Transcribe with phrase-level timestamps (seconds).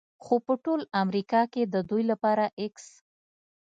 [0.23, 2.75] خو په ټول امریکا کې د دوی لپاره x